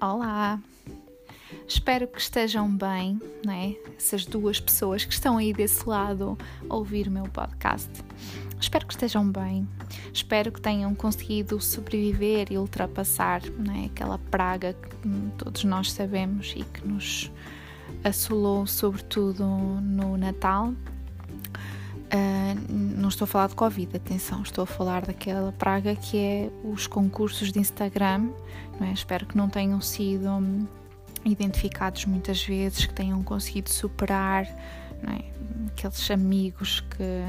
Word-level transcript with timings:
Olá! 0.00 0.60
Espero 1.66 2.06
que 2.06 2.20
estejam 2.20 2.70
bem, 2.70 3.20
né? 3.44 3.74
Essas 3.96 4.24
duas 4.24 4.60
pessoas 4.60 5.04
que 5.04 5.12
estão 5.12 5.38
aí 5.38 5.52
desse 5.52 5.88
lado 5.88 6.38
a 6.70 6.76
ouvir 6.76 7.08
o 7.08 7.10
meu 7.10 7.24
podcast. 7.24 7.90
Espero 8.60 8.86
que 8.86 8.92
estejam 8.92 9.28
bem. 9.28 9.68
Espero 10.14 10.52
que 10.52 10.60
tenham 10.60 10.94
conseguido 10.94 11.60
sobreviver 11.60 12.46
e 12.52 12.58
ultrapassar 12.58 13.42
né? 13.50 13.90
aquela 13.92 14.18
praga 14.18 14.72
que 14.72 15.08
todos 15.36 15.64
nós 15.64 15.90
sabemos 15.90 16.54
e 16.56 16.62
que 16.62 16.86
nos 16.86 17.32
assolou, 18.04 18.68
sobretudo 18.68 19.44
no 19.44 20.16
Natal. 20.16 20.74
Uh, 22.08 22.72
não 22.98 23.10
estou 23.10 23.24
a 23.24 23.28
falar 23.28 23.48
de 23.48 23.54
Covid, 23.54 23.96
atenção, 23.96 24.42
estou 24.42 24.64
a 24.64 24.66
falar 24.66 25.04
daquela 25.04 25.52
praga 25.52 25.94
que 25.94 26.16
é 26.16 26.50
os 26.64 26.86
concursos 26.86 27.52
de 27.52 27.58
Instagram 27.58 28.30
é? 28.80 28.92
Espero 28.92 29.26
que 29.26 29.36
não 29.36 29.48
tenham 29.48 29.80
sido 29.80 30.28
hum, 30.28 30.66
identificados 31.24 32.04
muitas 32.04 32.42
vezes, 32.44 32.86
que 32.86 32.94
tenham 32.94 33.22
conseguido 33.22 33.70
superar 33.70 34.44
é? 34.44 35.24
aqueles 35.68 36.10
amigos 36.10 36.80
que 36.80 37.22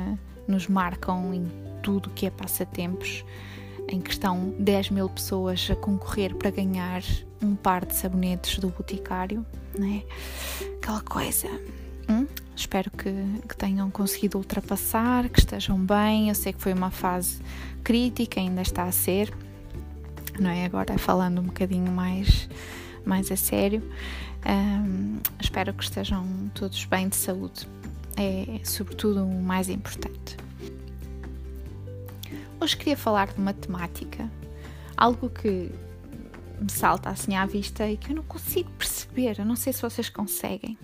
nos 0.47 0.67
marcam 0.67 1.33
em 1.33 1.45
tudo 1.81 2.09
que 2.09 2.25
é 2.25 2.29
passatempos, 2.29 3.23
em 3.87 3.99
que 3.99 4.11
estão 4.11 4.53
10 4.59 4.91
mil 4.91 5.09
pessoas 5.09 5.67
a 5.71 5.75
concorrer 5.75 6.35
para 6.35 6.51
ganhar 6.51 7.01
um 7.41 7.55
par 7.55 7.85
de 7.85 7.95
sabonetes 7.95 8.59
do 8.59 8.69
Boticário, 8.69 9.45
é? 9.79 10.03
aquela 10.75 11.01
coisa. 11.01 11.47
Hum? 12.07 12.27
Espero 12.59 12.91
que, 12.91 13.09
que, 13.47 13.55
tenham 13.55 13.89
conseguido 13.89 14.37
ultrapassar, 14.37 15.29
que 15.29 15.39
estejam 15.39 15.79
bem. 15.79 16.27
Eu 16.27 16.35
sei 16.35 16.51
que 16.51 16.61
foi 16.61 16.73
uma 16.73 16.91
fase 16.91 17.39
crítica, 17.85 18.37
ainda 18.37 18.61
está 18.61 18.83
a 18.83 18.91
ser, 18.91 19.33
não 20.37 20.49
é? 20.49 20.65
Agora 20.65 20.97
falando 20.97 21.39
um 21.39 21.45
bocadinho 21.45 21.89
mais, 21.89 22.49
mais 23.05 23.31
a 23.31 23.37
sério, 23.37 23.81
um, 24.45 25.19
espero 25.39 25.73
que 25.73 25.85
estejam 25.85 26.51
todos 26.53 26.83
bem 26.83 27.07
de 27.07 27.15
saúde. 27.15 27.65
É 28.17 28.59
sobretudo 28.65 29.23
o 29.23 29.41
mais 29.41 29.69
importante. 29.69 30.35
Hoje 32.59 32.75
queria 32.75 32.97
falar 32.97 33.27
de 33.27 33.39
matemática, 33.39 34.29
algo 34.97 35.29
que 35.29 35.71
me 36.61 36.71
salta 36.71 37.09
assim 37.09 37.35
à 37.35 37.45
vista 37.45 37.89
e 37.89 37.97
que 37.97 38.11
eu 38.11 38.15
não 38.15 38.23
consigo 38.23 38.69
perceber. 38.71 39.39
Eu 39.39 39.45
não 39.45 39.55
sei 39.55 39.73
se 39.73 39.81
vocês 39.81 40.09
conseguem. 40.09 40.77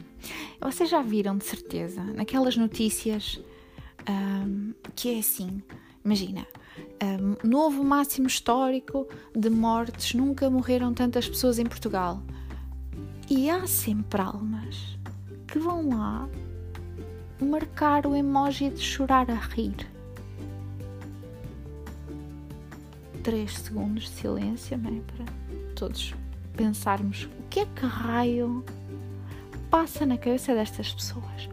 Vocês 0.60 0.90
já 0.90 1.02
viram 1.02 1.38
de 1.38 1.46
certeza 1.46 2.04
naquelas 2.04 2.56
notícias 2.58 3.40
um, 4.10 4.74
que 4.96 5.16
é 5.16 5.20
assim: 5.20 5.62
imagina, 6.04 6.46
um, 7.04 7.48
novo 7.48 7.84
máximo 7.84 8.28
histórico 8.28 9.08
de 9.36 9.50
mortes, 9.50 10.14
nunca 10.14 10.50
morreram 10.50 10.94
tantas 10.94 11.28
pessoas 11.28 11.60
em 11.60 11.66
Portugal. 11.66 12.22
E 13.30 13.50
há 13.50 13.66
sempre 13.66 14.22
almas 14.22 14.98
que 15.48 15.58
vão 15.58 15.90
lá 15.90 16.30
marcar 17.42 18.06
o 18.06 18.16
emoji 18.16 18.70
de 18.70 18.82
chorar 18.82 19.30
a 19.30 19.36
rir. 19.36 19.95
Três 23.26 23.58
segundos 23.58 24.04
de 24.04 24.10
silêncio, 24.10 24.78
não 24.78 24.92
é? 24.96 25.02
Para 25.02 25.26
todos 25.74 26.14
pensarmos 26.56 27.24
o 27.24 27.50
que 27.50 27.62
é 27.62 27.66
que 27.66 27.84
raio 27.84 28.64
passa 29.68 30.06
na 30.06 30.16
cabeça 30.16 30.54
destas 30.54 30.94
pessoas. 30.94 31.50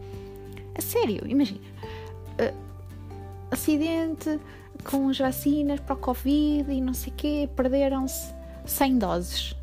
A 0.77 0.81
sério, 0.83 1.25
imagina. 1.25 1.59
Uh, 2.39 2.55
acidente, 3.49 4.39
com 4.83 5.09
as 5.09 5.17
vacinas 5.17 5.79
para 5.79 5.95
o 5.95 5.97
Covid 5.97 6.71
e 6.71 6.79
não 6.79 6.93
sei 6.93 7.11
o 7.11 7.15
quê, 7.15 7.49
perderam-se 7.55 8.31
100 8.67 8.99
doses. 8.99 9.55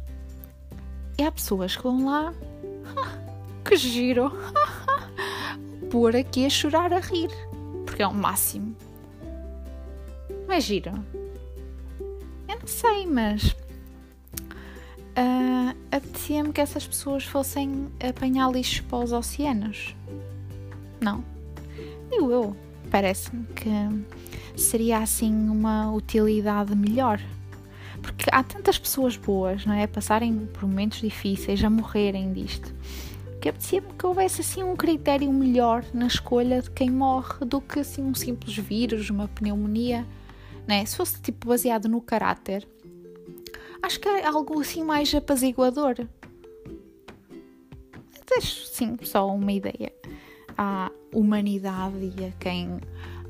E 1.16 1.22
há 1.22 1.30
pessoas 1.30 1.76
que 1.76 1.82
vão 1.84 2.06
lá, 2.06 2.34
que 3.64 3.76
giro, 3.76 4.32
por 5.92 6.16
aqui 6.16 6.44
a 6.44 6.50
chorar, 6.50 6.92
a 6.92 6.98
rir, 6.98 7.30
porque 7.86 8.02
é 8.02 8.06
o 8.08 8.12
máximo. 8.12 8.74
É 10.48 10.60
giro? 10.60 11.19
Sei, 12.70 13.04
mas 13.04 13.50
uh, 15.18 15.76
apetecia-me 15.90 16.52
que 16.52 16.60
essas 16.60 16.86
pessoas 16.86 17.24
fossem 17.24 17.88
apanhar 18.08 18.50
lixo 18.50 18.84
para 18.84 18.98
os 19.04 19.12
oceanos. 19.12 19.94
Não. 21.00 21.24
Digo 22.08 22.30
eu. 22.30 22.56
Parece-me 22.88 23.44
que 23.46 23.70
seria 24.56 24.98
assim 24.98 25.32
uma 25.48 25.92
utilidade 25.92 26.74
melhor. 26.76 27.20
Porque 28.00 28.30
há 28.32 28.42
tantas 28.42 28.78
pessoas 28.78 29.16
boas, 29.16 29.66
não 29.66 29.74
é? 29.74 29.82
A 29.82 29.88
passarem 29.88 30.48
por 30.52 30.62
momentos 30.62 31.00
difíceis, 31.00 31.62
a 31.64 31.68
morrerem 31.68 32.32
disto. 32.32 32.72
Que 33.40 33.48
apetecia-me 33.48 33.88
que 33.98 34.06
houvesse 34.06 34.42
assim 34.42 34.62
um 34.62 34.76
critério 34.76 35.30
melhor 35.32 35.84
na 35.92 36.06
escolha 36.06 36.62
de 36.62 36.70
quem 36.70 36.88
morre 36.88 37.44
do 37.44 37.60
que 37.60 37.80
assim 37.80 38.02
um 38.02 38.14
simples 38.14 38.56
vírus, 38.56 39.10
uma 39.10 39.26
pneumonia, 39.26 40.06
não 40.70 40.76
é? 40.76 40.84
Se 40.84 40.96
fosse 40.96 41.20
tipo 41.20 41.48
baseado 41.48 41.88
no 41.88 42.00
caráter, 42.00 42.66
acho 43.82 43.98
que 43.98 44.08
é 44.08 44.24
algo 44.24 44.60
assim 44.60 44.84
mais 44.84 45.12
apaziguador. 45.12 45.96
Deixo 48.28 48.66
sim 48.66 48.96
só 49.02 49.28
uma 49.34 49.50
ideia 49.50 49.92
à 50.56 50.88
humanidade 51.12 52.12
e 52.16 52.24
a 52.24 52.30
quem 52.38 52.78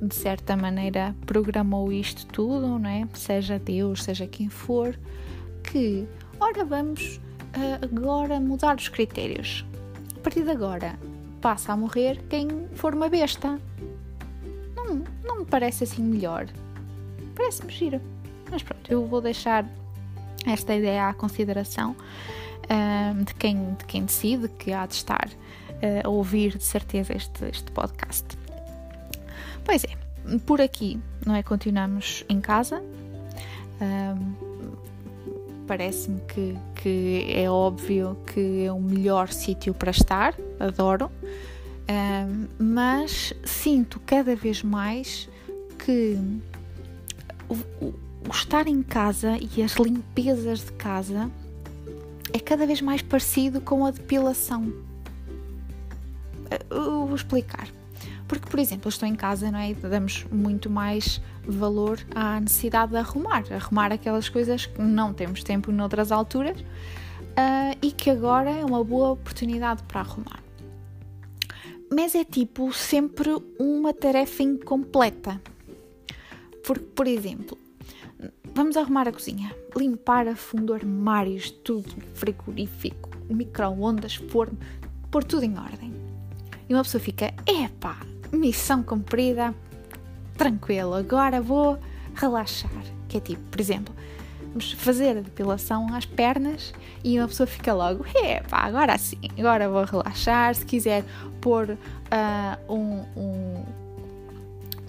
de 0.03 0.15
certa 0.15 0.55
maneira 0.55 1.17
programou 1.25 1.91
isto 1.91 2.27
tudo, 2.27 2.78
não 2.78 2.91
é? 2.91 3.09
Seja 3.15 3.59
Deus, 3.59 4.03
seja 4.03 4.27
quem 4.27 4.51
for, 4.51 4.99
que 5.65 6.07
ora 6.39 6.62
vamos 6.62 7.17
uh, 7.57 7.83
agora 7.83 8.39
mudar 8.39 8.77
os 8.77 8.89
critérios. 8.89 9.65
A 10.15 10.21
partir 10.21 10.43
de 10.43 10.51
agora 10.51 10.99
passa 11.41 11.72
a 11.72 11.77
morrer 11.77 12.22
quem 12.28 12.69
for 12.75 12.95
uma 12.95 13.09
besta. 13.09 13.59
Não, 14.77 15.03
não 15.25 15.39
me 15.39 15.45
parece 15.47 15.84
assim 15.84 16.03
melhor. 16.03 16.47
Parece-me 17.41 17.73
giro. 17.73 18.01
Mas 18.51 18.62
pronto, 18.62 18.93
eu 18.93 19.06
vou 19.06 19.23
deixar 19.23 19.65
esta 20.47 20.75
ideia 20.75 21.09
à 21.09 21.15
consideração 21.15 21.97
uh, 21.97 23.25
de, 23.25 23.34
quem, 23.34 23.75
de 23.77 23.84
quem 23.87 24.05
decide 24.05 24.47
que 24.47 24.75
há 24.75 24.84
de 24.84 24.93
estar 24.93 25.27
uh, 25.27 26.06
a 26.06 26.09
ouvir 26.11 26.59
de 26.59 26.65
certeza 26.65 27.15
este, 27.15 27.47
este 27.47 27.73
podcast. 27.73 28.27
Pois 29.65 29.84
é, 29.84 29.97
por 30.45 30.61
aqui, 30.61 31.01
não 31.25 31.34
é? 31.34 31.43
Continuamos 31.43 32.27
em 32.28 32.43
casa. 32.43 32.83
Um, 33.81 34.51
Parece-me 35.67 36.21
que, 36.22 36.59
que 36.75 37.27
é 37.33 37.49
óbvio 37.49 38.19
que 38.27 38.65
é 38.67 38.72
o 38.72 38.81
melhor 38.81 39.33
sítio 39.33 39.72
para 39.72 39.93
estar, 39.93 40.34
adoro, 40.59 41.09
um, 41.89 42.49
mas 42.59 43.33
sinto 43.45 44.01
cada 44.01 44.34
vez 44.34 44.65
mais 44.65 45.28
que 45.78 46.19
o, 47.50 47.84
o, 47.84 47.94
estar 48.33 48.66
em 48.66 48.83
casa 48.83 49.37
e 49.38 49.62
as 49.62 49.75
limpezas 49.75 50.61
de 50.61 50.72
casa 50.72 51.31
é 52.33 52.38
cada 52.38 52.66
vez 52.66 52.81
mais 52.81 53.03
parecido 53.03 53.61
com 53.61 53.84
a 53.84 53.91
depilação. 53.91 54.72
Eu 56.71 57.06
vou 57.06 57.15
explicar. 57.15 57.69
Porque, 58.27 58.49
por 58.49 58.60
exemplo, 58.60 58.87
eu 58.87 58.91
estou 58.91 59.09
em 59.09 59.16
casa, 59.16 59.50
não 59.50 59.59
é? 59.59 59.75
Damos 59.75 60.25
muito 60.31 60.71
mais 60.71 61.21
valor 61.44 61.99
à 62.15 62.39
necessidade 62.39 62.93
de 62.93 62.99
arrumar, 62.99 63.43
arrumar 63.53 63.93
aquelas 63.93 64.28
coisas 64.28 64.66
que 64.66 64.81
não 64.81 65.12
temos 65.12 65.43
tempo 65.43 65.72
noutras 65.72 66.12
alturas 66.12 66.60
uh, 66.60 67.77
e 67.83 67.91
que 67.91 68.09
agora 68.09 68.50
é 68.50 68.65
uma 68.65 68.84
boa 68.84 69.10
oportunidade 69.10 69.83
para 69.83 70.00
arrumar. 70.00 70.41
Mas 71.93 72.15
é 72.15 72.25
tipo 72.25 72.72
sempre 72.72 73.31
uma 73.59 73.92
tarefa 73.92 74.45
incompleta. 74.45 75.41
Porque, 76.71 76.87
por 76.95 77.09
exemplo, 77.09 77.59
vamos 78.55 78.77
arrumar 78.77 79.09
a 79.09 79.13
cozinha, 79.13 79.53
limpar 79.77 80.28
a 80.28 80.37
fundo 80.37 80.72
armários, 80.72 81.51
tudo, 81.51 81.93
frigorífico, 82.15 83.11
micro-ondas, 83.28 84.15
forno, 84.15 84.57
pôr 85.11 85.25
tudo 85.25 85.43
em 85.43 85.59
ordem. 85.59 85.93
E 86.69 86.72
uma 86.72 86.84
pessoa 86.84 87.03
fica, 87.03 87.34
epá, 87.45 87.99
missão 88.33 88.84
cumprida, 88.84 89.53
tranquilo, 90.39 90.95
agora 90.95 91.43
vou 91.43 91.77
relaxar. 92.15 92.71
Que 93.09 93.16
é 93.16 93.21
tipo, 93.21 93.43
por 93.51 93.61
exemplo, 93.61 93.93
vamos 94.51 94.71
fazer 94.71 95.19
a 95.19 95.23
depilação 95.23 95.93
às 95.93 96.07
pernas 96.07 96.73
e 97.03 97.19
uma 97.19 97.27
pessoa 97.27 97.49
fica 97.49 97.75
logo, 97.75 98.07
epá, 98.15 98.59
agora 98.59 98.97
sim, 98.97 99.19
agora 99.37 99.69
vou 99.69 99.83
relaxar. 99.83 100.55
Se 100.55 100.65
quiser 100.65 101.05
pôr 101.41 101.71
uh, 101.71 102.73
um, 102.73 103.05
um, 103.21 103.65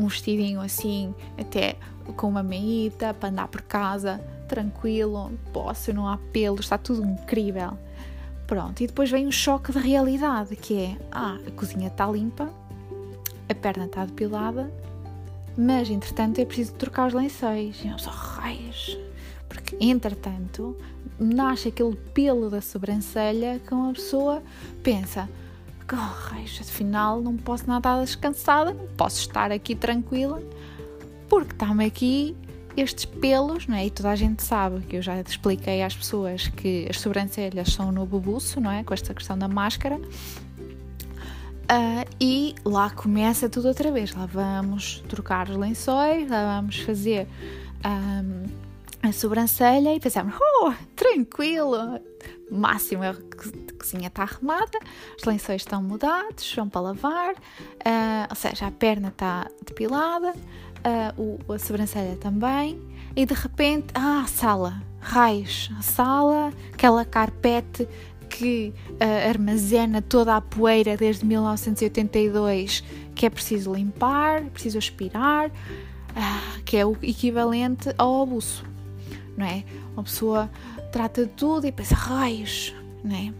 um 0.06 0.07
vestidinho 0.07 0.62
assim, 0.62 1.13
até 1.38 1.75
com 2.15 2.27
uma 2.27 2.44
meita 2.44 3.13
para 3.13 3.30
andar 3.30 3.48
por 3.48 3.62
casa, 3.62 4.19
tranquilo, 4.48 5.31
posso, 5.53 5.94
não 5.94 6.07
há 6.07 6.18
pelo, 6.31 6.59
está 6.59 6.77
tudo 6.77 7.03
incrível. 7.03 7.77
Pronto, 8.48 8.83
e 8.83 8.88
depois 8.88 9.09
vem 9.09 9.25
um 9.25 9.31
choque 9.31 9.71
de 9.71 9.80
realidade, 9.80 10.56
que 10.56 10.77
é, 10.77 10.98
ah, 11.12 11.38
a 11.48 11.51
cozinha 11.51 11.88
está 11.88 12.06
limpa, 12.07 12.51
a 13.48 13.56
perna 13.56 13.86
está 13.86 14.06
depilada, 14.06 14.71
mas 15.57 15.89
entretanto 15.89 16.39
é 16.39 16.45
preciso 16.45 16.74
trocar 16.74 17.07
os 17.07 17.13
lençóis. 17.13 17.81
E 17.83 17.88
eu 17.88 17.98
só 17.98 18.09
raios, 18.09 18.98
Porque, 19.48 19.77
entretanto, 19.80 20.77
nasce 21.19 21.69
aquele 21.69 21.95
pelo 21.95 22.50
da 22.50 22.62
sobrancelha 22.62 23.59
que 23.65 23.74
uma 23.74 23.94
pessoa 23.94 24.42
pensa: 24.83 25.30
oh, 25.94 26.30
raios, 26.30 26.60
afinal 26.62 27.22
não 27.22 27.38
posso 27.38 27.68
nada 27.68 28.01
descansada, 28.01 28.74
não 28.74 28.88
posso 28.98 29.19
estar 29.19 29.51
aqui 29.51 29.75
tranquila, 29.75 30.42
porque 31.30 31.54
está-me 31.54 31.86
aqui 31.86 32.36
estes 32.75 33.06
pelos, 33.06 33.68
não 33.68 33.75
é? 33.75 33.86
E 33.86 33.89
toda 33.89 34.10
a 34.10 34.16
gente 34.16 34.44
sabe 34.44 34.81
que 34.81 34.95
eu 34.95 35.01
já 35.01 35.19
expliquei 35.19 35.83
às 35.83 35.95
pessoas 35.95 36.48
que 36.48 36.88
as 36.89 37.00
sobrancelhas 37.00 37.74
são 37.74 37.89
o 37.89 37.92
novo 37.92 38.19
buço, 38.19 38.60
não 38.60 38.72
é? 38.72 38.83
Com 38.83 38.94
esta 38.94 39.13
questão 39.13 39.38
da 39.38 39.48
máscara. 39.48 40.00
Uh, 41.72 42.06
e 42.19 42.56
lá 42.66 42.89
começa 42.89 43.48
tudo 43.50 43.68
outra 43.68 43.92
vez. 43.92 44.13
Lá 44.13 44.25
vamos 44.25 45.04
trocar 45.07 45.50
os 45.50 45.56
lençóis, 45.56 46.30
lá 46.30 46.57
vamos 46.57 46.80
fazer 46.80 47.27
um, 47.86 48.45
a 49.03 49.12
sobrancelha 49.12 49.95
e 49.95 50.00
pensamos, 50.00 50.36
oh, 50.39 50.74
tranquilo, 50.95 52.00
máximo, 52.51 53.03
a 53.03 53.15
cozinha 53.77 54.07
está 54.07 54.24
arrumada, 54.24 54.77
os 55.18 55.24
lençóis 55.24 55.62
estão 55.63 55.81
mudados, 55.81 56.53
vão 56.56 56.69
para 56.69 56.81
lavar, 56.81 57.33
uh, 57.33 58.27
ou 58.30 58.36
seja, 58.36 58.68
a 58.68 58.71
perna 58.71 59.07
está 59.07 59.48
depilada, 59.65 60.31
uh, 60.31 61.39
o, 61.48 61.53
a 61.53 61.57
sobrancelha 61.57 62.15
também, 62.18 62.80
e 63.15 63.25
de 63.25 63.33
repente, 63.33 63.88
ah, 63.95 64.25
sala, 64.27 64.81
raios, 65.00 65.71
sala, 65.81 66.53
aquela 66.71 67.03
carpete 67.03 67.88
que 68.30 68.74
uh, 68.92 69.30
armazena 69.30 70.01
toda 70.01 70.36
a 70.36 70.42
poeira 70.42 70.95
desde 70.95 71.25
1982 71.25 72.83
que 73.15 73.25
é 73.25 73.30
preciso 73.30 73.74
limpar, 73.74 74.44
preciso 74.45 74.77
aspirar, 74.77 75.51
que 76.65 76.77
é 76.77 76.86
o 76.86 76.98
equivalente 77.01 77.94
ao 77.98 78.24
abuso, 78.24 78.63
não 79.41 79.47
é? 79.47 79.63
Uma 79.93 80.03
pessoa 80.03 80.49
trata 80.91 81.25
de 81.25 81.31
tudo 81.31 81.65
e 81.65 81.71
pensa, 81.71 81.95
raios, 81.95 82.73
não 83.03 83.15
é? 83.15 83.33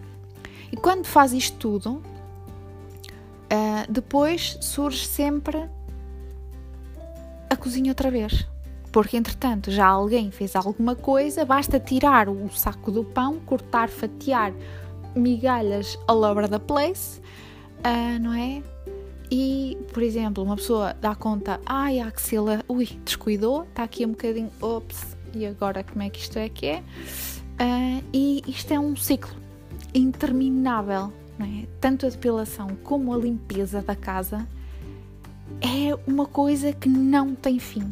E 0.72 0.76
quando 0.76 1.06
faz 1.06 1.32
isto 1.32 1.58
tudo, 1.58 2.02
uh, 3.52 3.92
depois 3.92 4.58
surge 4.62 5.06
sempre 5.06 5.70
a 7.50 7.56
cozinha 7.56 7.92
outra 7.92 8.10
vez. 8.10 8.48
Porque 8.92 9.16
entretanto 9.16 9.72
já 9.72 9.86
alguém 9.86 10.32
fez 10.32 10.56
alguma 10.56 10.96
coisa, 10.96 11.46
basta 11.46 11.80
tirar 11.80 12.28
o 12.28 12.50
saco 12.50 12.92
do 12.92 13.04
pão, 13.04 13.40
cortar, 13.40 13.88
fatiar 13.88 14.54
migalhas 15.16 15.98
all 16.08 16.24
over 16.24 16.50
the 16.50 16.60
place, 16.60 17.22
uh, 17.86 18.20
não 18.20 18.34
é? 18.34 18.64
E, 19.30 19.78
por 19.94 20.04
exemplo, 20.04 20.44
uma 20.44 20.58
pessoa 20.58 20.94
dá 21.00 21.16
conta, 21.16 21.62
ai, 21.66 22.02
a 22.02 22.08
axila, 22.08 22.64
ui, 22.68 22.86
descuidou, 23.06 23.64
está 23.64 23.84
aqui 23.84 24.06
um 24.06 24.10
bocadinho, 24.10 24.52
ops, 24.60 25.16
e 25.34 25.46
agora 25.46 25.84
como 25.84 26.04
é 26.04 26.10
que 26.10 26.20
isto 26.20 26.38
é 26.38 26.50
que 26.50 26.66
é? 26.68 26.80
Uh, 26.80 28.04
e 28.14 28.44
isto 28.48 28.74
é 28.74 28.80
um 28.80 28.96
ciclo 28.96 29.36
interminável, 29.94 31.12
é? 31.40 31.68
Tanto 31.80 32.06
a 32.06 32.10
depilação 32.10 32.70
como 32.84 33.14
a 33.14 33.18
limpeza 33.18 33.82
da 33.82 33.96
casa 33.96 34.48
é 35.60 35.98
uma 36.08 36.26
coisa 36.26 36.72
que 36.74 36.88
não 36.88 37.36
tem 37.36 37.60
fim. 37.60 37.92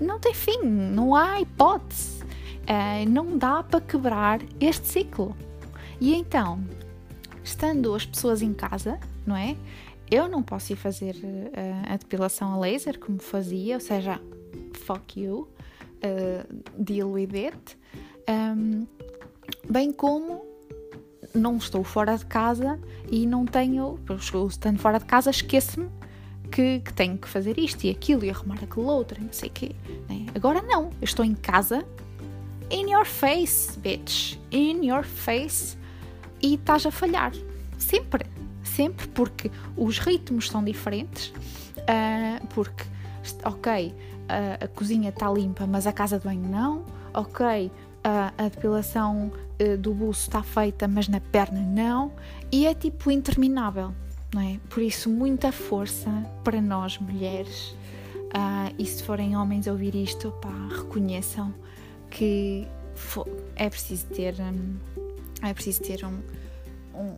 Não 0.00 0.18
tem 0.18 0.34
fim, 0.34 0.62
não 0.62 1.14
há 1.14 1.40
hipótese. 1.40 2.22
Uh, 2.62 3.08
não 3.08 3.36
dá 3.36 3.62
para 3.62 3.80
quebrar 3.80 4.40
este 4.60 4.86
ciclo. 4.86 5.36
E 6.00 6.14
então, 6.14 6.64
estando 7.42 7.94
as 7.94 8.06
pessoas 8.06 8.42
em 8.42 8.52
casa, 8.52 8.98
não 9.26 9.36
é? 9.36 9.56
Eu 10.10 10.28
não 10.28 10.42
posso 10.42 10.72
ir 10.72 10.76
fazer 10.76 11.14
uh, 11.16 11.92
a 11.92 11.96
depilação 11.96 12.52
a 12.52 12.58
laser 12.58 12.98
como 12.98 13.18
fazia, 13.18 13.74
ou 13.74 13.80
seja, 13.80 14.20
fuck 14.84 15.20
you, 15.20 15.48
uh, 16.02 16.62
deal. 16.76 17.12
Um, 18.28 18.86
bem 19.68 19.92
como 19.92 20.44
não 21.34 21.56
estou 21.56 21.82
fora 21.84 22.16
de 22.16 22.26
casa 22.26 22.78
e 23.10 23.26
não 23.26 23.46
tenho, 23.46 23.98
estando 24.48 24.78
fora 24.78 24.98
de 24.98 25.04
casa, 25.04 25.30
esqueço-me 25.30 25.88
que, 26.50 26.80
que, 26.80 26.92
tenho 26.92 27.16
que 27.16 27.28
fazer 27.28 27.58
isto 27.58 27.84
e 27.84 27.90
aquilo 27.90 28.24
e 28.24 28.30
arrumar 28.30 28.58
aquilo 28.62 28.86
outro, 28.86 29.22
não 29.22 29.32
sei 29.32 29.48
o 29.48 29.52
quê. 29.52 29.72
Né? 30.08 30.26
Agora 30.34 30.60
não, 30.60 30.90
eu 31.00 31.04
estou 31.04 31.24
em 31.24 31.34
casa, 31.34 31.84
in 32.70 32.90
your 32.90 33.06
face, 33.06 33.78
bitch, 33.78 34.36
in 34.50 34.86
your 34.86 35.04
face 35.04 35.76
e 36.42 36.54
estás 36.54 36.84
a 36.84 36.90
falhar. 36.90 37.32
Sempre, 37.78 38.26
sempre, 38.62 39.08
porque 39.08 39.50
os 39.76 39.98
ritmos 39.98 40.48
são 40.48 40.62
diferentes, 40.62 41.28
uh, 41.78 42.46
porque, 42.48 42.84
ok, 43.44 43.94
uh, 44.24 44.64
a 44.64 44.68
cozinha 44.68 45.10
está 45.10 45.30
limpa, 45.30 45.66
mas 45.66 45.86
a 45.86 45.92
casa 45.92 46.18
de 46.18 46.24
banho 46.24 46.48
não, 46.48 46.84
ok, 47.14 47.66
uh, 47.66 47.70
a 48.36 48.48
depilação 48.48 49.30
do 49.78 49.94
buço 49.94 50.22
está 50.22 50.42
feita, 50.42 50.88
mas 50.88 51.06
na 51.06 51.20
perna 51.20 51.60
não, 51.60 52.10
e 52.50 52.66
é 52.66 52.74
tipo 52.74 53.12
interminável, 53.12 53.94
não 54.34 54.42
é? 54.42 54.58
Por 54.68 54.82
isso, 54.82 55.08
muita 55.08 55.52
força 55.52 56.10
para 56.42 56.60
nós 56.60 56.98
mulheres. 56.98 57.76
e 58.76 58.84
se 58.84 59.04
forem 59.04 59.36
homens 59.36 59.68
a 59.68 59.70
ouvir 59.70 59.94
isto, 59.94 60.32
pá, 60.40 60.50
reconheçam 60.68 61.54
que 62.10 62.66
é 63.56 63.68
preciso 63.68 64.06
ter. 64.06 64.34
Um, 64.40 64.76
é 65.42 65.52
preciso 65.52 65.82
ter 65.82 66.04
um, 66.04 66.20
um, 66.94 67.16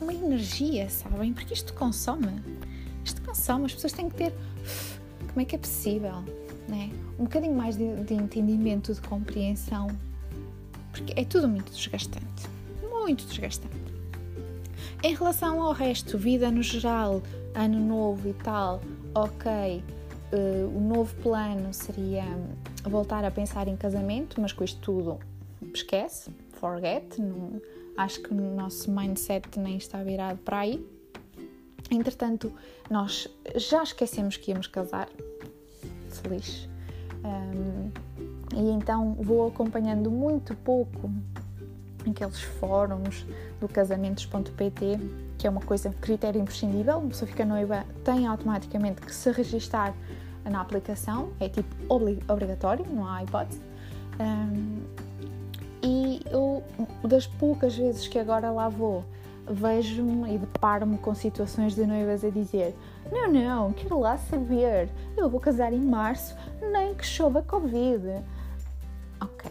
uma 0.00 0.12
energia, 0.12 0.88
sabem? 0.90 1.32
Porque 1.32 1.54
isto 1.54 1.72
consome. 1.74 2.42
Isto 3.04 3.22
consome. 3.22 3.66
As 3.66 3.74
pessoas 3.74 3.92
têm 3.92 4.08
que 4.08 4.16
ter. 4.16 4.34
Como 5.32 5.40
é 5.40 5.44
que 5.44 5.56
é 5.56 5.58
possível? 5.58 6.22
Né? 6.68 6.90
Um 7.18 7.24
bocadinho 7.24 7.54
mais 7.54 7.76
de, 7.76 7.94
de 8.04 8.14
entendimento, 8.14 8.92
de 8.92 9.00
compreensão. 9.00 9.88
Porque 10.90 11.18
é 11.18 11.24
tudo 11.24 11.48
muito 11.48 11.72
desgastante. 11.72 12.48
Muito 12.82 13.24
desgastante. 13.26 13.74
Em 15.02 15.14
relação 15.14 15.60
ao 15.62 15.72
resto, 15.72 16.16
vida 16.16 16.50
no 16.50 16.62
geral, 16.62 17.22
ano 17.54 17.80
novo 17.80 18.28
e 18.28 18.34
tal, 18.34 18.80
ok. 19.14 19.82
Uh, 20.32 20.76
o 20.76 20.80
novo 20.80 21.14
plano 21.16 21.72
seria 21.74 22.24
voltar 22.84 23.24
a 23.24 23.30
pensar 23.30 23.68
em 23.68 23.76
casamento, 23.76 24.40
mas 24.40 24.52
com 24.52 24.62
isto 24.62 24.80
tudo 24.80 25.18
esquece, 25.74 26.30
forget, 26.52 27.20
não, 27.20 27.60
acho 27.96 28.22
que 28.22 28.32
o 28.32 28.34
nosso 28.34 28.90
mindset 28.90 29.58
nem 29.58 29.76
está 29.76 30.02
virado 30.02 30.38
para 30.38 30.60
aí. 30.60 30.84
Entretanto, 31.92 32.50
nós 32.90 33.28
já 33.54 33.82
esquecemos 33.82 34.38
que 34.38 34.50
íamos 34.50 34.66
casar, 34.66 35.08
feliz. 36.08 36.66
Um, 37.22 37.90
e 38.56 38.70
então 38.70 39.14
vou 39.20 39.46
acompanhando 39.46 40.10
muito 40.10 40.56
pouco 40.56 41.10
aqueles 42.10 42.40
fóruns 42.40 43.26
do 43.60 43.68
casamentos.pt, 43.68 44.98
que 45.36 45.46
é 45.46 45.50
uma 45.50 45.60
coisa, 45.60 45.90
critério 46.00 46.40
imprescindível. 46.40 46.96
Uma 46.96 47.08
pessoa 47.10 47.28
fica 47.28 47.44
noiva, 47.44 47.84
tem 48.02 48.26
automaticamente 48.26 49.02
que 49.02 49.14
se 49.14 49.30
registar 49.30 49.94
na 50.44 50.62
aplicação, 50.62 51.32
é 51.38 51.48
tipo 51.48 51.68
obrigatório, 52.26 52.86
não 52.90 53.06
há 53.06 53.22
hipótese. 53.22 53.60
Um, 54.18 54.82
e 55.82 56.22
eu, 56.30 56.62
das 57.06 57.26
poucas 57.26 57.76
vezes 57.76 58.08
que 58.08 58.18
agora 58.18 58.50
lá 58.50 58.68
vou, 58.68 59.04
vejo-me 59.48 60.34
e 60.34 60.38
deparo-me 60.38 60.98
com 60.98 61.14
situações 61.14 61.74
de 61.74 61.86
noivas 61.86 62.24
a 62.24 62.30
dizer: 62.30 62.74
Não, 63.10 63.30
não, 63.30 63.72
quero 63.72 63.98
lá 63.98 64.16
saber, 64.16 64.88
eu 65.16 65.28
vou 65.28 65.40
casar 65.40 65.72
em 65.72 65.80
março, 65.80 66.36
nem 66.72 66.94
que 66.94 67.04
chova 67.04 67.42
Covid. 67.42 68.22
Ok. 69.20 69.50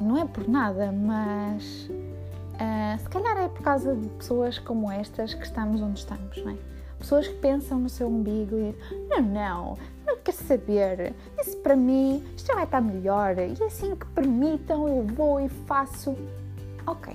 não 0.00 0.16
é 0.16 0.24
por 0.24 0.48
nada, 0.48 0.92
mas 0.92 1.88
uh, 1.90 2.98
se 2.98 3.08
calhar 3.08 3.36
é 3.38 3.48
por 3.48 3.62
causa 3.62 3.94
de 3.94 4.08
pessoas 4.10 4.58
como 4.58 4.90
estas 4.90 5.34
que 5.34 5.44
estamos 5.44 5.80
onde 5.80 5.98
estamos, 5.98 6.42
não 6.44 6.52
é? 6.52 6.56
Pessoas 6.98 7.28
que 7.28 7.34
pensam 7.34 7.78
no 7.78 7.88
seu 7.88 8.08
umbigo 8.08 8.56
e 8.56 8.74
não, 9.08 9.20
não, 9.20 9.78
não 10.06 10.16
quer 10.18 10.32
saber. 10.32 11.14
Isso 11.38 11.56
para 11.58 11.76
mim, 11.76 12.24
isto 12.34 12.54
vai 12.54 12.64
estar 12.64 12.80
melhor. 12.80 13.36
E 13.38 13.62
assim 13.62 13.94
que 13.94 14.06
permitam, 14.06 14.88
eu 14.88 15.04
vou 15.04 15.38
e 15.38 15.48
faço. 15.48 16.16
Ok, 16.86 17.14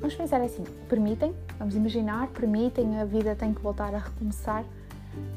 vamos 0.00 0.14
pensar 0.14 0.40
assim: 0.40 0.64
permitem, 0.88 1.34
vamos 1.58 1.74
imaginar, 1.74 2.28
permitem, 2.28 2.98
a 2.98 3.04
vida 3.04 3.36
tem 3.36 3.54
que 3.54 3.60
voltar 3.60 3.94
a 3.94 3.98
recomeçar. 3.98 4.64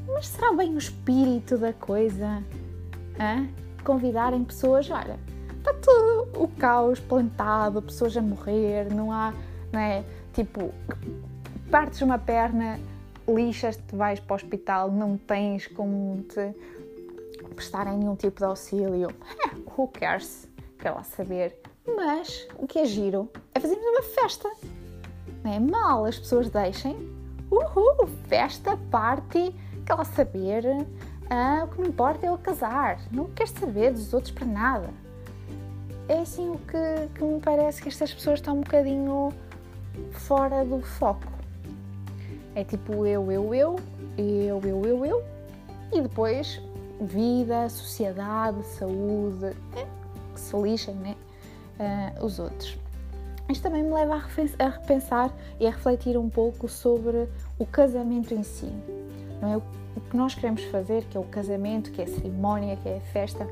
Mas 0.08 0.28
será 0.28 0.54
bem 0.54 0.74
o 0.74 0.78
espírito 0.78 1.58
da 1.58 1.74
coisa? 1.74 2.44
Hã? 3.20 3.48
Convidarem 3.84 4.44
pessoas, 4.44 4.90
olha, 4.90 5.20
está 5.58 5.74
tudo 5.74 6.44
o 6.44 6.48
caos 6.48 7.00
plantado, 7.00 7.82
pessoas 7.82 8.16
a 8.16 8.22
morrer, 8.22 8.94
não 8.94 9.12
há, 9.12 9.34
não 9.72 9.80
é? 9.80 10.04
Tipo, 10.34 10.74
partes 11.70 12.02
uma 12.02 12.18
perna, 12.18 12.80
lixas-te, 13.28 13.96
vais 13.96 14.20
para 14.20 14.34
o 14.34 14.36
hospital, 14.36 14.92
não 14.92 15.18
tens 15.18 15.68
como 15.68 16.24
te 16.24 16.54
prestarem 17.56 17.98
nenhum 17.98 18.16
tipo 18.16 18.38
de 18.38 18.46
auxílio. 18.46 19.10
É, 19.46 19.56
who 19.78 19.88
cares? 19.88 20.48
Quer 20.78 20.92
lá 20.92 21.04
saber. 21.04 21.63
Mas 21.86 22.48
o 22.58 22.66
que 22.66 22.80
é 22.80 22.86
giro 22.86 23.30
é 23.54 23.60
fazermos 23.60 23.86
uma 23.86 24.04
festa. 24.04 24.50
Não 25.44 25.54
é 25.54 25.60
mal 25.60 26.06
as 26.06 26.18
pessoas 26.18 26.50
deixem. 26.50 26.96
Uhul! 27.52 28.08
Festa, 28.28 28.78
party, 28.90 29.54
quer 29.86 29.96
lá 29.96 30.06
saber. 30.06 30.64
Ah, 31.30 31.66
o 31.66 31.68
que 31.68 31.82
me 31.82 31.88
importa 31.90 32.26
é 32.26 32.30
eu 32.30 32.38
casar. 32.38 33.00
Não 33.12 33.26
quero 33.32 33.50
saber 33.50 33.92
dos 33.92 34.14
outros 34.14 34.32
para 34.32 34.46
nada. 34.46 34.90
É 36.08 36.20
assim 36.20 36.50
o 36.50 36.58
que, 36.58 37.08
que 37.16 37.24
me 37.24 37.40
parece 37.40 37.82
que 37.82 37.90
estas 37.90 38.14
pessoas 38.14 38.40
estão 38.40 38.58
um 38.58 38.62
bocadinho 38.62 39.30
fora 40.12 40.64
do 40.66 40.82
foco. 40.82 41.32
É 42.56 42.64
tipo 42.64 43.06
eu, 43.06 43.32
eu, 43.32 43.54
eu, 43.54 43.80
eu, 44.18 44.62
eu, 44.64 44.86
eu, 44.86 45.06
eu, 45.06 45.24
e 45.92 46.02
depois 46.02 46.62
vida, 47.02 47.68
sociedade, 47.70 48.64
saúde, 48.66 49.56
é, 49.76 49.88
que 50.34 50.40
se 50.40 50.56
lixem, 50.56 50.96
né? 50.96 51.13
Uh, 51.84 52.26
os 52.26 52.40
outros. 52.40 52.78
Isto 53.50 53.64
também 53.64 53.84
me 53.84 53.92
leva 53.94 54.16
a 54.16 54.70
repensar 54.70 55.34
e 55.60 55.68
a 55.68 55.70
refletir 55.70 56.18
um 56.18 56.30
pouco 56.30 56.70
sobre 56.70 57.28
o 57.60 57.66
casamento 57.66 58.34
em 58.34 58.42
si. 58.42 58.72
Não 59.42 59.54
é? 59.54 59.58
O 59.58 60.02
que 60.10 60.16
nós 60.16 60.34
queremos 60.34 60.64
fazer, 60.66 61.04
que 61.04 61.18
é 61.18 61.20
o 61.20 61.26
casamento, 61.26 61.92
que 61.92 62.02
é 62.02 62.06
a 62.06 62.08
cerimónia, 62.08 62.78
que 62.78 62.88
é 62.88 62.98
a 62.98 63.02
festa. 63.12 63.46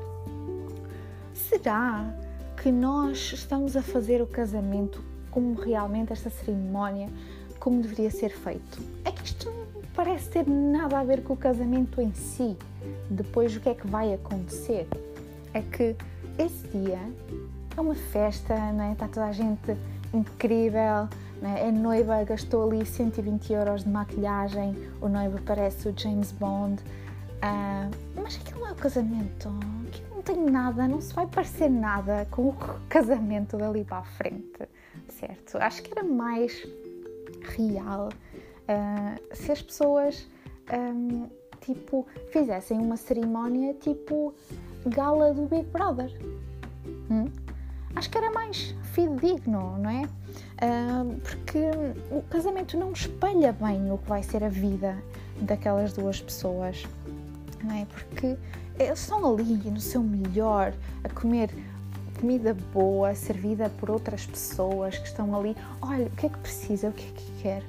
Será 1.34 2.10
que 2.60 2.72
nós 2.72 3.32
estamos 3.32 3.76
a 3.76 3.82
fazer 3.82 4.22
o 4.22 4.26
casamento 4.26 5.04
como 5.30 5.54
realmente 5.60 6.12
esta 6.12 6.30
cerimónia, 6.30 7.08
como 7.60 7.82
deveria 7.82 8.10
ser 8.10 8.30
feito? 8.30 8.82
É 9.04 9.12
que 9.12 9.24
isto 9.24 9.50
não 9.50 9.82
parece 9.94 10.30
ter 10.30 10.48
nada 10.48 10.98
a 10.98 11.04
ver 11.04 11.22
com 11.22 11.34
o 11.34 11.36
casamento 11.36 12.00
em 12.00 12.12
si. 12.14 12.56
Depois, 13.10 13.54
o 13.54 13.60
que 13.60 13.68
é 13.68 13.74
que 13.74 13.86
vai 13.86 14.14
acontecer? 14.14 14.88
É 15.52 15.60
que 15.60 15.94
esse 16.38 16.66
dia 16.68 16.98
é 17.76 17.80
uma 17.80 17.94
festa, 17.94 18.54
não 18.72 18.84
é? 18.84 18.92
está 18.92 19.08
toda 19.08 19.26
a 19.26 19.32
gente 19.32 19.76
incrível, 20.12 21.08
é? 21.42 21.68
a 21.68 21.72
noiva 21.72 22.22
gastou 22.24 22.70
ali 22.70 22.84
120 22.84 23.52
euros 23.52 23.84
de 23.84 23.88
maquilhagem, 23.88 24.76
o 25.00 25.08
noivo 25.08 25.40
parece 25.42 25.88
o 25.88 25.94
James 25.96 26.32
Bond, 26.32 26.82
uh, 26.82 27.90
mas 28.14 28.36
aquilo 28.36 28.60
não 28.60 28.68
é 28.68 28.72
o 28.72 28.76
casamento, 28.76 29.48
aquilo 29.88 30.16
não 30.16 30.22
tem 30.22 30.36
nada, 30.44 30.86
não 30.86 31.00
se 31.00 31.14
vai 31.14 31.26
parecer 31.26 31.70
nada 31.70 32.26
com 32.30 32.48
o 32.48 32.56
casamento 32.88 33.56
dali 33.56 33.84
para 33.84 33.98
a 33.98 34.04
frente, 34.04 34.68
certo? 35.08 35.56
Acho 35.58 35.82
que 35.82 35.92
era 35.92 36.04
mais 36.04 36.66
real 37.56 38.08
uh, 38.08 39.34
se 39.34 39.50
as 39.50 39.62
pessoas 39.62 40.28
um, 40.72 41.26
tipo 41.60 42.06
fizessem 42.30 42.78
uma 42.78 42.96
cerimónia 42.96 43.74
tipo 43.74 44.34
gala 44.86 45.32
do 45.32 45.46
Big 45.46 45.64
Brother. 45.70 46.12
Hum? 47.10 47.30
Acho 47.94 48.10
que 48.10 48.18
era 48.18 48.30
mais 48.30 48.74
fidedigno, 48.92 49.78
não 49.78 49.90
é? 49.90 50.02
Uh, 50.02 51.20
porque 51.20 51.58
o 52.10 52.22
casamento 52.22 52.76
não 52.76 52.92
espelha 52.92 53.52
bem 53.52 53.90
o 53.90 53.98
que 53.98 54.08
vai 54.08 54.22
ser 54.22 54.44
a 54.44 54.48
vida 54.48 54.96
daquelas 55.40 55.92
duas 55.92 56.20
pessoas, 56.20 56.86
não 57.62 57.74
é? 57.74 57.86
Porque 57.86 58.36
eles 58.78 59.00
estão 59.00 59.34
ali 59.34 59.70
no 59.70 59.80
seu 59.80 60.02
melhor 60.02 60.72
a 61.04 61.08
comer 61.08 61.50
comida 62.22 62.56
boa 62.72 63.14
servida 63.16 63.68
por 63.68 63.90
outras 63.90 64.24
pessoas 64.24 64.96
que 64.96 65.08
estão 65.08 65.36
ali. 65.36 65.56
Olha, 65.80 66.06
o 66.06 66.10
que 66.10 66.26
é 66.26 66.28
que 66.28 66.38
precisa? 66.38 66.88
O 66.88 66.92
que 66.92 67.04
é 67.04 67.12
que 67.12 67.42
quer? 67.42 67.62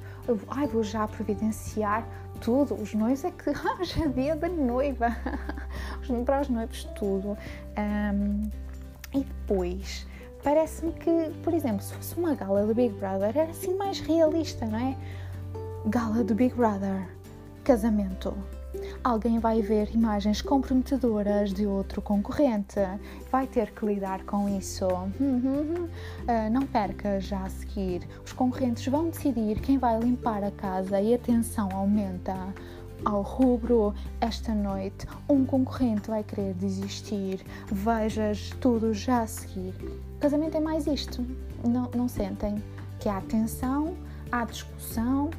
Ai, 0.48 0.68
vou 0.68 0.84
já 0.84 1.08
providenciar 1.08 2.06
tudo. 2.40 2.74
Os 2.74 2.94
noivos 2.94 3.24
é 3.24 3.32
que 3.32 3.52
já 3.84 4.04
é 4.04 4.08
dia 4.08 4.36
da 4.36 4.48
noiva. 4.48 5.16
para 6.24 6.40
os 6.40 6.48
noivos, 6.48 6.84
tudo. 6.96 7.36
Um, 7.76 8.48
e 9.12 9.24
depois 9.24 10.06
parece-me 10.44 10.92
que, 10.92 11.30
por 11.42 11.54
exemplo, 11.54 11.82
se 11.82 11.94
fosse 11.94 12.16
uma 12.16 12.34
gala 12.34 12.66
do 12.66 12.74
Big 12.74 12.94
Brother, 12.94 13.36
era 13.36 13.50
assim 13.50 13.74
mais 13.74 13.98
realista, 13.98 14.66
não 14.66 14.78
é? 14.78 14.96
Gala 15.86 16.22
do 16.22 16.34
Big 16.34 16.54
Brother, 16.54 17.08
casamento. 17.64 18.36
Alguém 19.02 19.38
vai 19.38 19.62
ver 19.62 19.94
imagens 19.94 20.42
comprometedoras 20.42 21.52
de 21.52 21.66
outro 21.66 22.02
concorrente, 22.02 22.80
vai 23.30 23.46
ter 23.46 23.70
que 23.70 23.86
lidar 23.86 24.24
com 24.24 24.48
isso. 24.48 24.86
Uh, 24.86 26.50
não 26.50 26.62
perca 26.62 27.20
já 27.20 27.42
a 27.44 27.48
seguir. 27.48 28.02
Os 28.24 28.32
concorrentes 28.32 28.86
vão 28.86 29.08
decidir 29.08 29.60
quem 29.60 29.78
vai 29.78 29.98
limpar 29.98 30.42
a 30.44 30.50
casa 30.50 31.00
e 31.00 31.14
a 31.14 31.18
tensão 31.18 31.68
aumenta 31.72 32.34
ao 33.04 33.22
rubro 33.22 33.94
esta 34.20 34.54
noite. 34.54 35.06
Um 35.28 35.44
concorrente 35.44 36.08
vai 36.08 36.22
querer 36.22 36.54
desistir. 36.54 37.44
Vejas 37.66 38.50
tudo 38.60 38.92
já 38.94 39.22
a 39.22 39.26
seguir. 39.26 39.74
Casamento 40.20 40.56
é 40.56 40.60
mais 40.60 40.86
isto. 40.86 41.24
Não, 41.66 41.90
não 41.94 42.08
sentem 42.08 42.62
que 42.98 43.08
há 43.08 43.20
tensão, 43.20 43.96
há 44.30 44.44
discussão, 44.44 45.30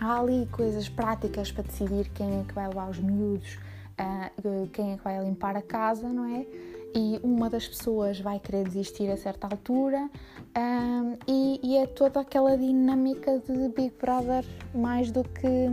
há 0.00 0.20
ali 0.20 0.46
coisas 0.52 0.88
práticas 0.88 1.50
para 1.50 1.64
decidir 1.64 2.08
quem 2.10 2.40
é 2.40 2.44
que 2.44 2.54
vai 2.54 2.68
levar 2.68 2.90
os 2.90 2.98
miúdos, 2.98 3.58
uh, 3.98 4.68
quem 4.68 4.92
é 4.92 4.96
que 4.96 5.04
vai 5.04 5.22
limpar 5.22 5.56
a 5.56 5.62
casa, 5.62 6.08
não 6.08 6.24
é? 6.24 6.46
E 6.94 7.18
uma 7.22 7.48
das 7.48 7.66
pessoas 7.66 8.20
vai 8.20 8.38
querer 8.38 8.64
desistir 8.64 9.10
a 9.10 9.16
certa 9.16 9.46
altura, 9.46 10.10
um, 10.56 11.16
e, 11.26 11.60
e, 11.62 11.76
é 11.78 11.86
toda 11.86 12.20
aquela 12.20 12.56
dinâmica 12.56 13.38
de 13.38 13.68
Big 13.68 13.94
Brother 13.98 14.44
mais 14.74 15.10
do 15.10 15.24
que 15.24 15.68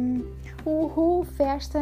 uhul, 0.65 1.25
festa, 1.25 1.79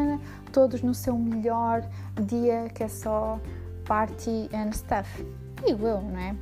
todos 0.52 0.82
no 0.82 0.96
seu 0.96 1.16
melhor 1.16 1.88
dia 2.26 2.70
que 2.74 2.84
é 2.84 2.88
só 2.88 3.40
party 3.86 4.50
and 4.54 4.72
stuff. 4.72 5.26
Digo 5.64 5.86
eu, 5.86 6.02
não 6.02 6.20
é? 6.20 6.36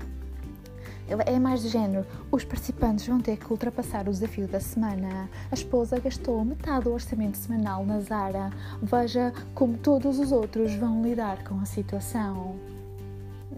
É 1.07 1.37
mais 1.37 1.61
do 1.61 1.69
género, 1.69 2.05
os 2.31 2.43
participantes 2.43 3.05
vão 3.05 3.19
ter 3.19 3.37
que 3.37 3.51
ultrapassar 3.51 4.07
o 4.07 4.11
desafio 4.11 4.47
da 4.47 4.59
semana. 4.59 5.29
A 5.51 5.53
esposa 5.53 5.99
gastou 5.99 6.43
metade 6.43 6.85
do 6.85 6.93
orçamento 6.93 7.37
semanal 7.37 7.85
na 7.85 7.99
Zara. 7.99 8.49
Veja 8.81 9.31
como 9.53 9.77
todos 9.77 10.17
os 10.17 10.31
outros 10.31 10.73
vão 10.73 11.03
lidar 11.03 11.43
com 11.43 11.59
a 11.59 11.65
situação. 11.65 12.55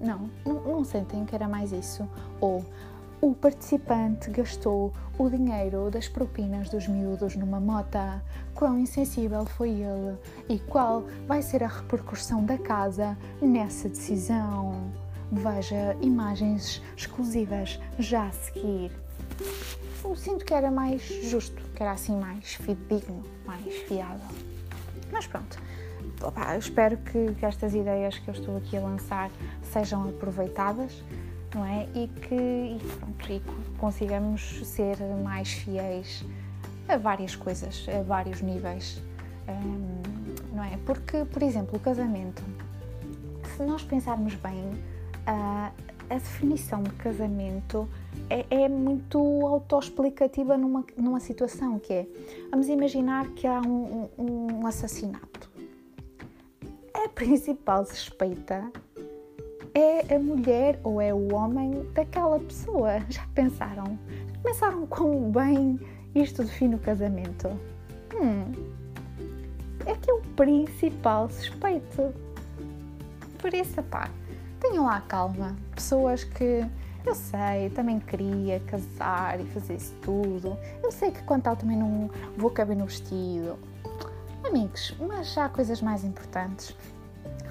Não, 0.01 0.29
não, 0.45 0.61
não 0.63 0.83
sentem 0.83 1.25
que 1.25 1.35
era 1.35 1.47
mais 1.47 1.71
isso. 1.71 2.07
Ou 2.39 2.63
o 3.19 3.33
participante 3.33 4.29
gastou 4.29 4.93
o 5.17 5.29
dinheiro 5.29 5.89
das 5.89 6.07
propinas 6.07 6.69
dos 6.69 6.87
miúdos 6.87 7.35
numa 7.35 7.59
mota. 7.59 8.23
Quão 8.53 8.77
insensível 8.77 9.45
foi 9.45 9.69
ele 9.69 10.17
e 10.47 10.59
qual 10.59 11.03
vai 11.27 11.41
ser 11.41 11.63
a 11.63 11.67
repercussão 11.67 12.45
da 12.45 12.57
casa 12.57 13.17
nessa 13.41 13.89
decisão? 13.89 14.91
Veja 15.31 15.97
imagens 16.01 16.81
exclusivas 16.95 17.79
já 17.97 18.27
a 18.27 18.31
seguir. 18.31 18.91
Eu 20.03 20.15
sinto 20.15 20.45
que 20.45 20.53
era 20.53 20.71
mais 20.71 21.01
justo, 21.01 21.61
que 21.75 21.83
era 21.83 21.91
assim 21.91 22.15
mais 22.15 22.53
fidedigno, 22.53 23.23
mais 23.45 23.65
fiável. 23.87 24.35
Mas 25.11 25.27
pronto, 25.27 25.59
Eu 26.21 26.59
espero 26.59 26.97
que, 26.97 27.33
que 27.35 27.45
estas 27.45 27.73
ideias 27.73 28.17
que 28.17 28.27
eu 28.27 28.33
estou 28.33 28.57
aqui 28.57 28.75
a 28.75 28.81
lançar 28.81 29.29
sejam 29.61 30.09
aproveitadas 30.09 31.03
não 31.55 31.65
é? 31.65 31.87
E 31.95 32.07
que, 32.07 32.35
e 32.35 32.79
pronto, 32.99 33.31
e 33.31 33.41
consigamos 33.77 34.61
ser 34.65 34.97
mais 35.23 35.49
fiéis 35.49 36.23
a 36.87 36.97
várias 36.97 37.35
coisas, 37.35 37.85
a 37.89 38.01
vários 38.03 38.41
níveis, 38.41 39.01
um, 39.47 40.55
não 40.55 40.63
é? 40.63 40.77
Porque, 40.85 41.25
por 41.25 41.41
exemplo, 41.41 41.77
o 41.77 41.79
casamento, 41.79 42.43
se 43.55 43.63
nós 43.63 43.83
pensarmos 43.83 44.35
bem, 44.35 44.71
a, 45.25 45.71
a 46.09 46.13
definição 46.13 46.83
de 46.83 46.91
casamento 46.91 47.87
é, 48.29 48.45
é 48.49 48.69
muito 48.69 49.19
autoexplicativa 49.45 50.57
numa, 50.57 50.83
numa 50.95 51.19
situação 51.19 51.79
que 51.79 51.93
é, 51.93 52.07
vamos 52.51 52.67
imaginar 52.67 53.27
que 53.29 53.47
há 53.47 53.61
um, 53.61 54.09
um, 54.17 54.59
um 54.61 54.67
assassinato. 54.67 55.36
A 57.07 57.09
principal 57.09 57.85
suspeita 57.85 58.69
é 59.73 60.13
a 60.13 60.19
mulher 60.19 60.77
ou 60.83 61.01
é 61.01 61.13
o 61.13 61.33
homem 61.33 61.89
daquela 61.93 62.37
pessoa. 62.37 62.99
Já 63.07 63.25
pensaram? 63.33 63.97
Pensaram 64.43 64.85
como 64.85 65.31
bem 65.31 65.79
isto 66.13 66.43
define 66.43 66.75
o 66.75 66.79
casamento? 66.79 67.47
Hum, 68.13 68.51
é 69.85 69.95
que 69.95 70.11
é 70.11 70.13
o 70.13 70.19
principal 70.35 71.29
suspeito. 71.29 72.13
Por 73.39 73.53
isso, 73.53 73.81
pá, 73.83 74.11
tenham 74.59 74.83
lá 74.83 74.99
calma. 74.99 75.55
Pessoas 75.73 76.25
que 76.25 76.65
eu 77.05 77.15
sei, 77.15 77.69
também 77.69 78.01
queria 78.01 78.59
casar 78.59 79.39
e 79.39 79.45
fazer 79.45 79.75
isso 79.75 79.95
tudo. 80.01 80.57
Eu 80.83 80.91
sei 80.91 81.11
que 81.11 81.23
quanto 81.23 81.43
tal 81.45 81.55
também 81.55 81.77
não 81.77 82.11
vou 82.35 82.49
caber 82.49 82.75
no 82.75 82.85
vestido. 82.85 83.57
Amigos, 84.45 84.93
mas 84.99 85.37
há 85.37 85.47
coisas 85.47 85.81
mais 85.81 86.03
importantes. 86.03 86.75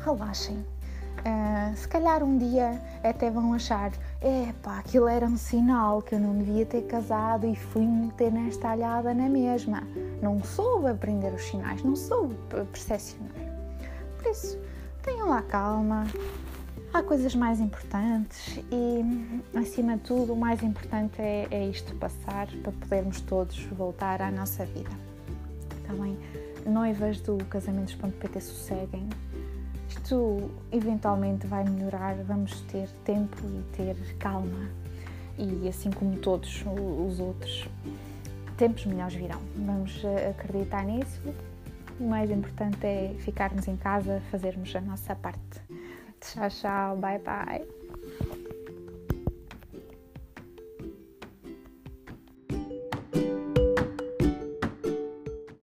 Relaxem 0.05 0.65
Uh, 1.27 1.75
se 1.77 1.89
calhar 1.89 2.23
um 2.23 2.39
dia 2.39 2.81
até 3.03 3.29
vão 3.31 3.53
achar: 3.53 3.91
epá, 4.23 4.79
aquilo 4.79 5.09
era 5.09 5.27
um 5.27 5.37
sinal 5.37 6.01
que 6.01 6.15
eu 6.15 6.21
não 6.21 6.39
devia 6.39 6.65
ter 6.65 6.83
casado 6.83 7.47
e 7.47 7.57
fui 7.57 7.85
meter 7.85 8.31
nesta 8.31 8.69
alhada 8.69 9.13
na 9.13 9.29
mesma. 9.29 9.83
Não 10.23 10.41
soube 10.45 10.89
aprender 10.89 11.33
os 11.35 11.43
sinais, 11.43 11.83
não 11.83 11.97
soube 11.97 12.37
percepcionar. 12.71 13.33
Por 14.19 14.31
isso, 14.31 14.57
tenham 15.03 15.29
lá 15.29 15.43
calma, 15.43 16.05
há 16.93 17.03
coisas 17.03 17.35
mais 17.35 17.59
importantes 17.59 18.61
e, 18.71 19.59
acima 19.59 19.97
de 19.97 20.05
tudo, 20.05 20.33
o 20.33 20.37
mais 20.37 20.63
importante 20.63 21.21
é, 21.21 21.49
é 21.51 21.67
isto 21.67 21.93
passar 21.97 22.47
para 22.63 22.71
podermos 22.71 23.21
todos 23.21 23.65
voltar 23.73 24.23
à 24.23 24.31
nossa 24.31 24.65
vida. 24.65 24.91
Bem? 25.89 26.19
noivas 26.69 27.21
do 27.21 27.37
casamentos.pt 27.45 28.41
sosseguem. 28.41 29.09
Isto 29.97 30.51
eventualmente 30.71 31.47
vai 31.47 31.65
melhorar, 31.65 32.15
vamos 32.25 32.61
ter 32.63 32.89
tempo 33.05 33.37
e 33.45 33.77
ter 33.77 33.97
calma. 34.19 34.69
E 35.39 35.69
assim 35.69 35.91
como 35.91 36.17
todos 36.19 36.65
os 36.67 37.21
outros, 37.21 37.69
tempos 38.57 38.87
melhores 38.87 39.15
virão. 39.15 39.41
Vamos 39.57 40.03
eh, 40.05 40.31
acreditar 40.31 40.85
nisso. 40.85 41.21
O 41.99 42.05
mais 42.09 42.31
importante 42.31 42.79
é 42.87 43.15
ficarmos 43.19 43.67
em 43.69 43.77
casa, 43.77 44.23
fazermos 44.31 44.75
a 44.77 44.81
nossa 44.81 45.15
parte. 45.15 45.61
Tchau, 46.21 46.49
tchau, 46.49 46.97
bye 46.97 47.19
bye. 47.19 47.86